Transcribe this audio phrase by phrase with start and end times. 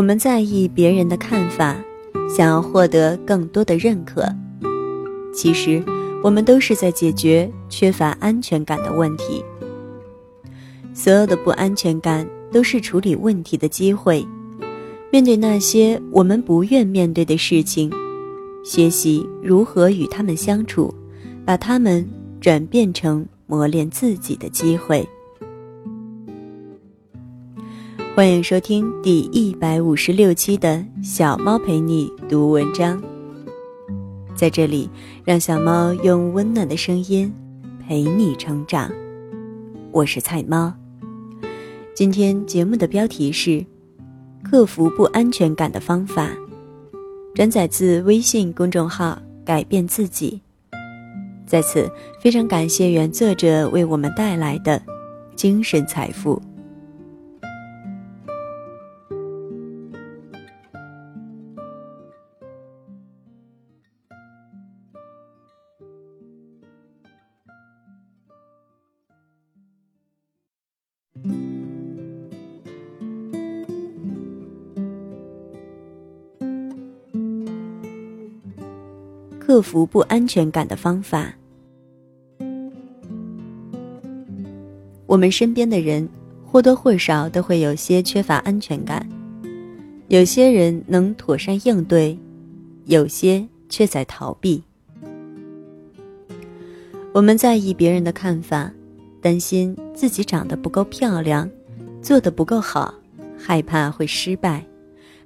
[0.00, 1.76] 我们在意别人的看法，
[2.26, 4.24] 想要获得更多的认可。
[5.30, 5.84] 其实，
[6.24, 9.44] 我们都是在解决缺乏安全感的问题。
[10.94, 14.26] 所有的不安全感都是处理问题的机会。
[15.10, 17.92] 面对那些我们不愿面对的事情，
[18.64, 20.94] 学习如何与他们相处，
[21.44, 22.08] 把他们
[22.40, 25.06] 转变成磨练自己的机会。
[28.20, 33.02] 欢迎收听第一百五十六期的小猫陪你读文章。
[34.34, 34.90] 在这里，
[35.24, 37.32] 让小猫用温暖的声音
[37.88, 38.92] 陪你成长。
[39.90, 40.70] 我是菜猫。
[41.94, 43.64] 今天节目的标题是
[44.44, 46.28] “克服不安全感的方法”，
[47.34, 50.38] 转载自微信公众号“改变自己”。
[51.48, 51.90] 在此，
[52.20, 54.82] 非常感谢原作者为我们带来的
[55.34, 56.38] 精神财富。
[79.40, 81.34] 克服不安全感的方法。
[85.06, 86.08] 我们身边的人
[86.44, 89.08] 或多或少都会有些缺乏安全感，
[90.06, 92.16] 有些人能妥善应对，
[92.84, 94.62] 有些却在逃避。
[97.12, 98.70] 我们在意别人的看法，
[99.20, 101.50] 担心自己长得不够漂亮，
[102.00, 102.94] 做得不够好，
[103.36, 104.64] 害怕会失败，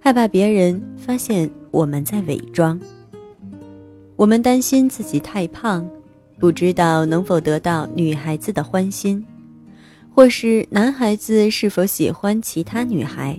[0.00, 2.80] 害怕别人发现我们在伪装。
[4.16, 5.84] 我们担心自己太胖，
[6.38, 9.24] 不知道能否得到女孩子的欢心，
[10.14, 13.36] 或是男孩子是否喜欢其他女孩。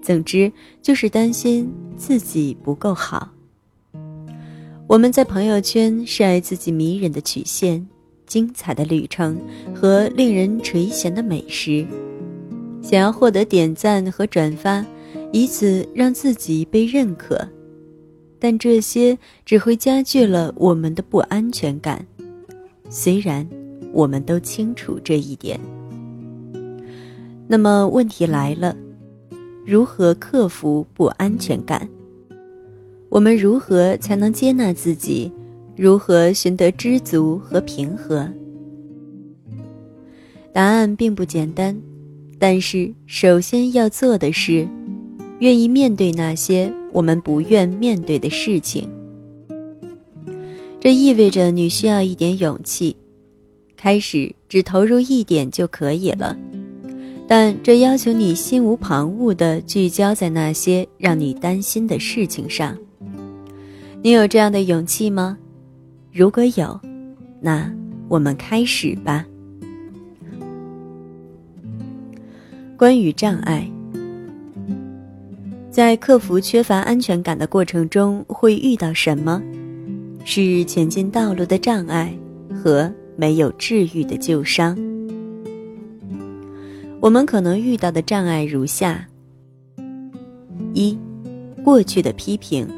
[0.00, 3.28] 总之，就是担心自己不够好。
[4.86, 7.84] 我们在朋友圈晒自己迷人的曲线、
[8.26, 9.38] 精彩的旅程
[9.74, 11.84] 和令人垂涎的美食，
[12.80, 14.84] 想要获得点赞和转发，
[15.32, 17.46] 以此让自己被认可。
[18.40, 22.06] 但这些只会加剧了我们的不安全感，
[22.88, 23.46] 虽然
[23.92, 25.60] 我们都清楚这一点。
[27.46, 28.74] 那么问题来了，
[29.66, 31.86] 如何克服不安全感？
[33.10, 35.30] 我们如何才能接纳自己？
[35.76, 38.28] 如何寻得知足和平和？
[40.52, 41.76] 答案并不简单，
[42.38, 44.66] 但是首先要做的是，
[45.40, 46.72] 愿意面对那些。
[46.92, 48.88] 我们不愿面对的事情，
[50.80, 52.96] 这意味着你需要一点勇气，
[53.76, 56.36] 开始只投入一点就可以了。
[57.28, 62.76] 但这要求你心无旁骛地聚焦在那些让你担心的事情上。
[64.02, 65.38] 你有这样的勇气吗？
[66.12, 66.80] 如果有，
[67.40, 67.72] 那
[68.08, 69.24] 我们开始吧。
[72.76, 73.70] 关于障碍。
[75.70, 79.40] 在克服缺乏安全感的过程中，会遇到什么？
[80.24, 82.12] 是前进道路的障碍
[82.52, 84.76] 和没有治愈的旧伤。
[86.98, 89.06] 我们可能遇到的障碍如下：
[90.74, 90.98] 一、
[91.64, 92.68] 过去的批评。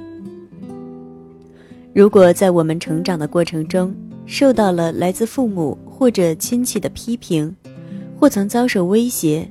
[1.95, 3.95] 如果在我们成长的过程中
[4.27, 7.57] 受到了来自父母或者亲戚的批评，
[8.21, 9.51] 或曾遭受威胁。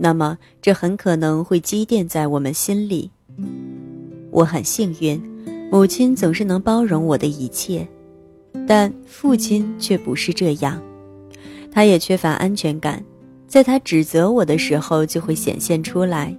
[0.00, 3.10] 那么，这很可能会积淀在我们心里。
[4.30, 5.20] 我很幸运，
[5.72, 7.84] 母亲总是能包容我的一切，
[8.64, 10.80] 但父亲却不是这样。
[11.72, 13.04] 他也缺乏安全感，
[13.48, 16.32] 在他指责我的时候就会显现出来。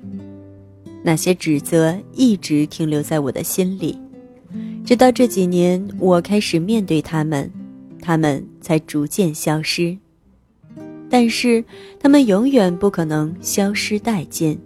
[1.03, 4.00] 那些指责一直停留在我的心里，
[4.86, 7.52] 直到这几年我开始面对他们，
[8.02, 9.97] 他们才逐渐消失。
[11.09, 11.64] 但是，
[12.00, 14.59] 他们永远不可能消失殆尽。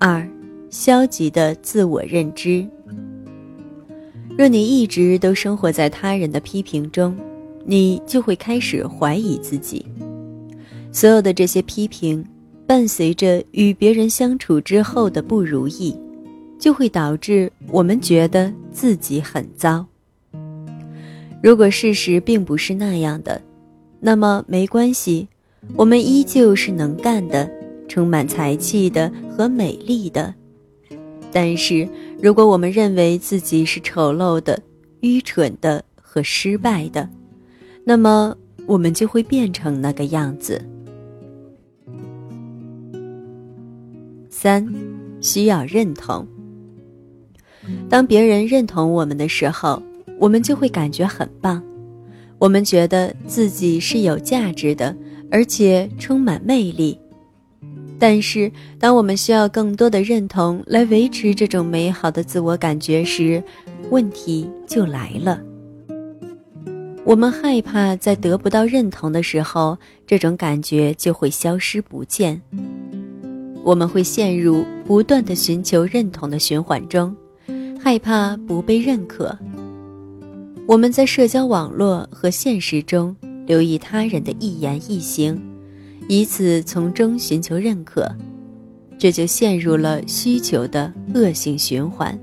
[0.00, 0.26] 二，
[0.70, 2.66] 消极的自我认知。
[4.36, 7.16] 若你一直都生活在他人的批评中，
[7.64, 9.84] 你就会开始怀疑自己。
[10.90, 12.24] 所有的这些批评，
[12.66, 15.94] 伴随着与别人相处之后的不如意，
[16.58, 19.86] 就会导致我们觉得自己很糟。
[21.44, 23.38] 如果事实并不是那样的，
[24.00, 25.28] 那么没关系，
[25.76, 27.46] 我们依旧是能干的、
[27.86, 30.34] 充满才气的和美丽的。
[31.30, 31.86] 但是，
[32.18, 34.58] 如果我们认为自己是丑陋的、
[35.00, 37.06] 愚蠢的和失败的，
[37.84, 40.64] 那么我们就会变成那个样子。
[44.30, 44.66] 三，
[45.20, 46.26] 需要认同。
[47.90, 49.82] 当别人认同我们的时候，
[50.18, 51.62] 我们就会感觉很棒，
[52.38, 54.94] 我们觉得自己是有价值的，
[55.30, 56.98] 而且充满魅力。
[57.98, 63.42] 但是，当我们需要更多的认同来维持这种美好的自我感觉时，
[63.90, 65.40] 问题就来了。
[67.04, 69.76] 我们害怕在得不到认同的时候，
[70.06, 72.40] 这种感觉就会消失不见。
[73.62, 77.14] 我们会陷入不断的寻求认同的循环中，
[77.80, 79.38] 害怕不被认可。
[80.66, 83.14] 我们在社交网络和现实中
[83.46, 85.40] 留意他人的一言一行。
[86.08, 88.10] 以此从中寻求认可，
[88.98, 92.18] 这就陷入了需求的恶性循环。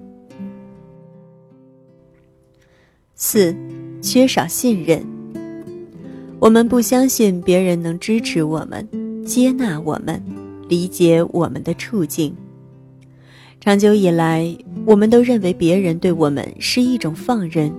[3.16, 3.56] 四，
[4.02, 5.04] 缺少信任。
[6.40, 8.88] 我们不相信别人能支持我们、
[9.24, 10.22] 接纳我们、
[10.68, 12.36] 理解我们的处境。
[13.60, 14.56] 长久以来，
[14.86, 17.72] 我们都认为别人对我们是一种放任、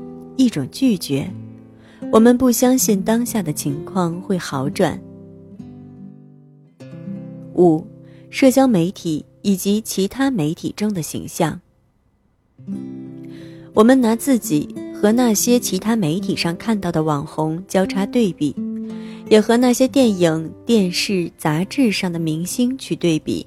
[0.42, 1.30] 一种拒绝。
[2.10, 5.00] 我们不相信当下的情况会好转。
[7.54, 7.86] 五，
[8.28, 11.60] 社交媒体以及其他媒体中的形象。
[13.72, 18.54] 我们拿自己和那些其他媒体上看到的网红交叉对比，
[19.30, 23.46] 也和那些电影、电视、杂志上的明星去对比。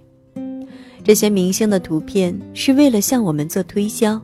[1.03, 4.19] 这些明星的图片是为了向我们做推销，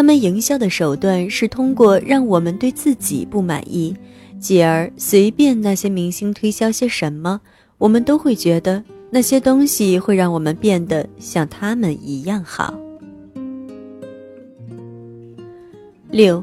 [0.00, 3.94] 他们营销的手段是通过让我们对自己不满意，
[4.38, 7.38] 继而随便那些明星推销些什么。
[7.76, 12.72] 我们都会觉得那些东西会让我们变得像他们一样好。
[16.10, 16.42] 六，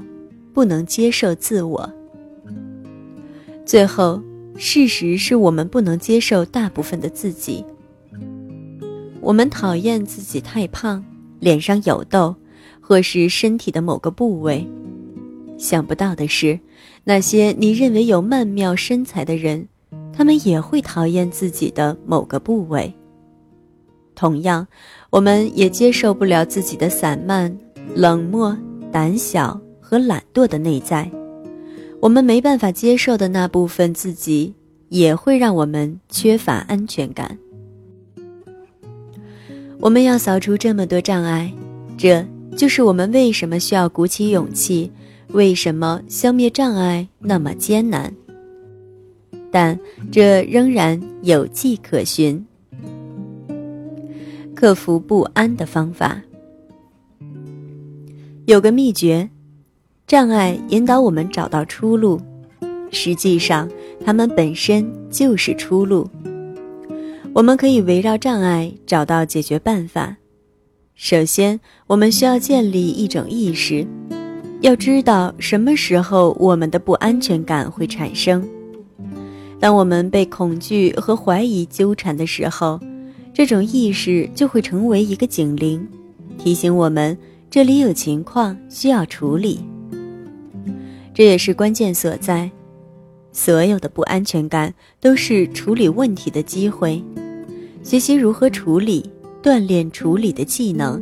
[0.54, 1.92] 不能接受自我。
[3.66, 4.22] 最后，
[4.56, 7.66] 事实是我们不能接受大部分的自己。
[9.20, 11.04] 我们讨厌自己太胖，
[11.40, 12.36] 脸上有痘，
[12.88, 14.66] 或是身体的某个部位。
[15.58, 16.58] 想不到的是，
[17.04, 19.68] 那些你认为有曼妙身材的人。
[20.14, 22.92] 他们也会讨厌自己的某个部位。
[24.16, 24.68] 同样，
[25.12, 27.56] 我们也接受不了自己的散漫、
[27.94, 28.58] 冷漠、
[28.92, 31.10] 胆小和懒惰的内在。
[32.02, 34.52] 我们没办法接受的那部分自己，
[34.90, 37.38] 也会让我们缺乏安全感。
[39.80, 41.54] 我们要扫除这么多障碍，
[41.96, 42.26] 这
[42.58, 44.92] 就是我们为什么需要鼓起勇气，
[45.28, 48.12] 为什么消灭障碍那么艰难。
[49.52, 49.80] 但
[50.12, 52.44] 这仍然有迹可循。
[54.56, 56.20] 克服不安的方法
[58.48, 59.30] 有个秘诀：
[60.08, 62.20] 障碍引导我们找到出路，
[62.90, 63.70] 实际上
[64.04, 66.10] 它们本身就是出路。
[67.34, 70.18] 我们可以围绕障碍找到解决办法。
[71.00, 73.86] 首先，我们需要建立一种意识，
[74.62, 78.44] 要知道什么时候我们的不安全感会产生。
[79.60, 82.80] 当我们被恐惧和怀疑纠缠的时候，
[83.32, 85.88] 这种意识就会成为一个警铃，
[86.40, 87.16] 提醒我们
[87.48, 89.60] 这里有情况需要处理。
[91.14, 92.50] 这也是关键所在。
[93.32, 97.04] 所有的不安全感都是处理问题的机会。
[97.84, 99.08] 学习如何处理，
[99.48, 101.02] 锻炼处理的技能，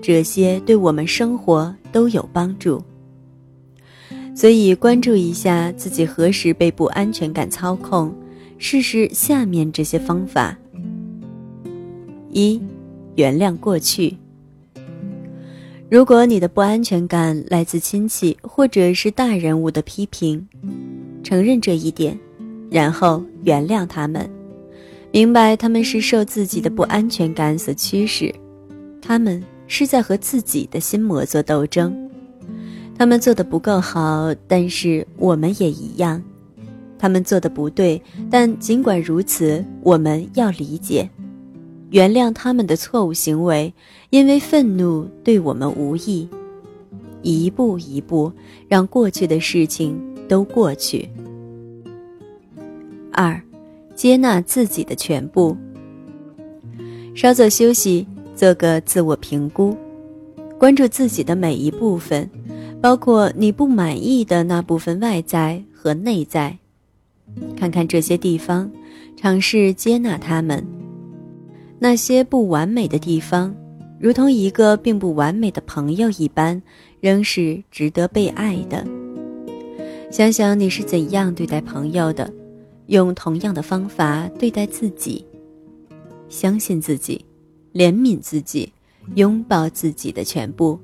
[0.00, 2.80] 这些对我们生活都有帮助。
[4.36, 8.14] 所以，关注一下自己何时被不安全感操控，
[8.56, 10.56] 试试下面这些方法：
[12.30, 12.62] 一、
[13.16, 14.16] 原谅过去。
[15.90, 20.46] 如果你的不安全感来自亲戚或者是大人物的批评，
[21.24, 22.16] 承认这一点，
[22.70, 24.30] 然后原谅他们，
[25.12, 28.34] 明白他们是受自己的不安全感所驱使，
[29.02, 31.94] 他们是在和自己的心魔做斗争。
[32.96, 36.22] 他们做的不够好，但是我们也一样。
[36.98, 38.00] 他们做的不对，
[38.30, 41.08] 但尽管如此，我们要理解、
[41.90, 43.74] 原谅他们的错误行为，
[44.08, 46.26] 因为愤怒对我们无益。
[47.20, 48.32] 一步一步，
[48.66, 51.08] 让过去的事情都过去。
[53.12, 53.40] 二，
[54.02, 55.56] 接纳自己的全部。
[57.14, 58.04] 稍作休息，
[58.34, 59.76] 做个自我评估，
[60.58, 62.28] 关注自己的每一部分。
[62.80, 66.58] 包括你不满意的那部分外在和内在，
[67.56, 68.68] 看看这些地方，
[69.16, 70.66] 尝试接纳他们。
[71.78, 73.54] 那些不完美的地方，
[74.00, 76.60] 如同一个并不完美的朋友一般，
[77.00, 78.84] 仍是值得被爱的。
[80.10, 82.28] 想想你是怎样对待朋友的，
[82.86, 85.24] 用同样的方法对待自己。
[86.28, 87.24] 相信自己，
[87.74, 88.72] 怜悯自己，
[89.16, 90.78] 拥抱自己的全部，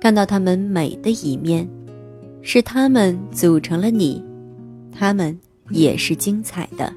[0.00, 1.68] 看到他们美的一面，
[2.42, 4.22] 是他们组成了你，
[4.92, 5.38] 他们
[5.70, 6.92] 也是精彩的。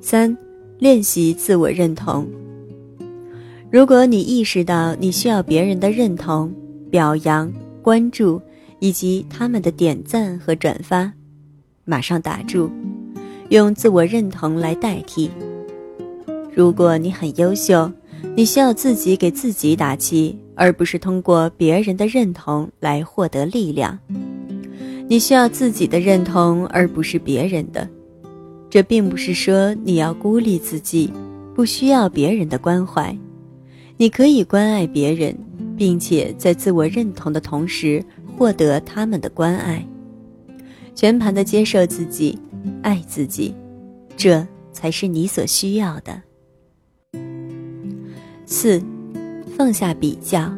[0.00, 0.36] 三，
[0.78, 2.26] 练习自我认同。
[3.70, 6.52] 如果你意识到你需要别人的认同、
[6.90, 8.40] 表扬、关注，
[8.78, 11.12] 以及他们的点赞和转发，
[11.90, 12.70] 马上打住，
[13.48, 15.28] 用自我认同来代替。
[16.54, 17.90] 如果你很优秀，
[18.36, 23.98] 你需要自己给自己打气，而不是通过别人的认同来获得力量。
[25.08, 27.88] 你需要自己的认同，而不是别人的。
[28.68, 31.12] 这并不是说你要孤立自己，
[31.56, 33.12] 不需要别人的关怀。
[33.96, 35.36] 你可以关爱别人，
[35.76, 38.00] 并且在自我认同的同时
[38.38, 39.84] 获得他们的关爱，
[41.00, 42.38] 全盘的接受自己，
[42.82, 43.54] 爱自己，
[44.18, 46.20] 这才是你所需要的。
[48.44, 48.82] 四，
[49.56, 50.52] 放下比较。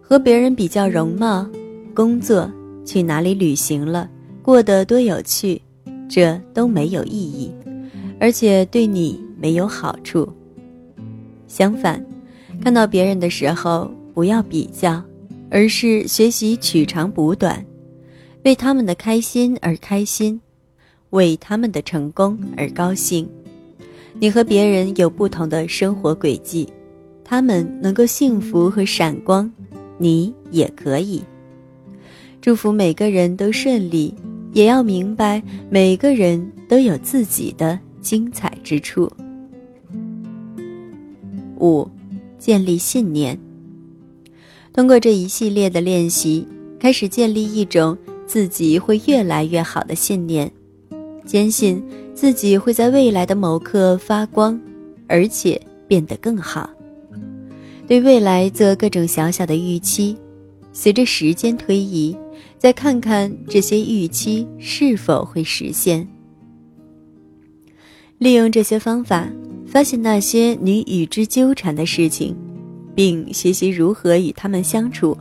[0.00, 1.46] 和别人比较容貌、
[1.92, 2.50] 工作、
[2.86, 4.08] 去哪里旅行了、
[4.40, 5.60] 过得多有趣，
[6.08, 7.52] 这都没有意义，
[8.18, 10.26] 而且对你没有好处。
[11.46, 12.02] 相反，
[12.62, 15.04] 看到别人的时候，不要比较，
[15.50, 17.62] 而是学习取长补短，
[18.44, 20.40] 为他们的开心而开心，
[21.10, 23.28] 为他们的成功而高兴。
[24.18, 26.68] 你和别人有不同的生活轨迹，
[27.24, 29.50] 他们能够幸福和闪光，
[29.96, 31.22] 你也可以。
[32.40, 34.12] 祝福每个人都顺利，
[34.52, 39.10] 也要明白每个人都有自己的精彩之处。
[41.60, 41.88] 五，
[42.40, 43.38] 建立信念。
[44.72, 46.44] 通过这一系列的练习，
[46.80, 47.96] 开始建立一种
[48.32, 50.50] 自己会越来越好的信念，
[51.26, 51.84] 坚信
[52.14, 54.58] 自己会在未来的某刻发光，
[55.06, 56.70] 而且变得更好。
[57.86, 60.16] 对未来做各种小小的预期，
[60.72, 62.16] 随着时间推移，
[62.56, 66.08] 再看看这些预期是否会实现。
[68.16, 69.30] 利用这些方法。
[69.66, 72.34] 发现那些你与之纠缠的事情，
[72.94, 75.16] 并学习如何与他们相处，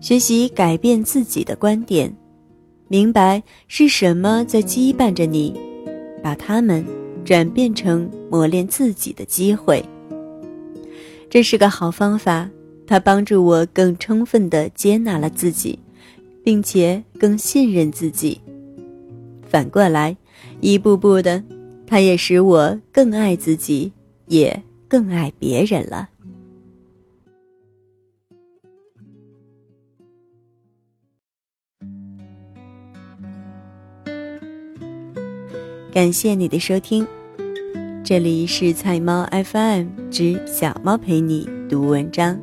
[0.00, 2.14] 学习改变自己的观点，
[2.94, 5.52] 明白是什么在羁绊着你，
[6.22, 6.86] 把它们
[7.24, 9.84] 转变成磨练自己的机会。
[11.28, 12.48] 这是个好方法，
[12.86, 15.76] 它帮助我更充分地接纳了自己，
[16.44, 18.40] 并且更信任自己。
[19.42, 20.16] 反过来，
[20.60, 21.42] 一步步的。
[21.88, 23.90] 它也使我更爱自己，
[24.28, 26.10] 也更爱别人了。
[35.94, 37.06] 感谢你的收听，
[38.02, 42.36] 这里是菜猫 FM 之小猫陪你读文章，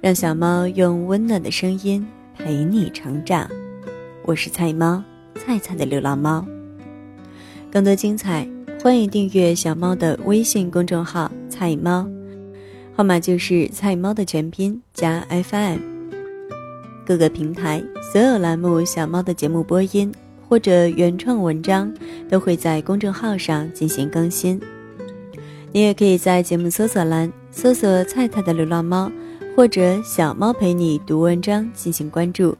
[0.00, 2.04] 让小猫用温暖的声音
[2.36, 3.48] 陪你成长。
[4.24, 5.00] 我是菜猫，
[5.36, 6.44] 菜菜的流浪猫。
[7.70, 8.44] 更多精彩，
[8.82, 12.04] 欢迎订阅小猫的微信公众号“菜猫”，
[12.92, 15.78] 号码就是“菜猫”的全拼加 FM。
[17.06, 17.80] 各个平台
[18.12, 20.12] 所有栏目小猫的节目播音
[20.52, 21.90] 或者原创文章
[22.28, 24.60] 都会在公众号上进行更新。
[25.72, 29.10] 你也可以在节目搜索栏搜索“菜菜的流浪猫”
[29.56, 32.54] 或者“小猫陪你读文章”进行关注，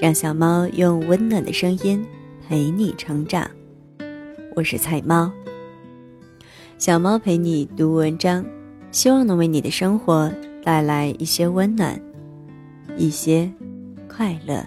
[0.00, 2.02] 让小猫用温暖的声音
[2.48, 3.46] 陪你成长。
[4.54, 5.30] 我是菜猫，
[6.78, 8.42] 小猫陪你读文章，
[8.90, 10.32] 希望能为你的生活
[10.64, 12.00] 带来一些温暖，
[12.96, 13.52] 一些
[14.08, 14.66] 快乐。